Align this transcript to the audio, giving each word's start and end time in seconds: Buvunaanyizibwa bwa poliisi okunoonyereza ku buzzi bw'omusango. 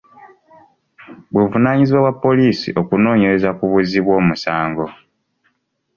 Buvunaanyizibwa 1.33 1.99
bwa 2.03 2.13
poliisi 2.23 2.69
okunoonyereza 2.81 3.49
ku 3.57 3.65
buzzi 3.71 3.99
bw'omusango. 4.05 4.85